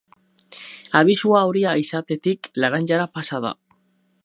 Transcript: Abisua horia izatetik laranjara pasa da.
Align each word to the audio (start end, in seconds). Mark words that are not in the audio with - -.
Abisua 0.99 1.41
horia 1.51 1.75
izatetik 1.83 2.51
laranjara 2.65 3.09
pasa 3.19 3.43
da. 3.49 3.53